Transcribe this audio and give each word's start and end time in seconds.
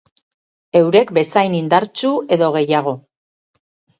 Eurek 0.79 1.11
bezain 1.17 1.57
indartsu 1.59 2.11
edo 2.37 2.49
gehiago. 2.57 2.97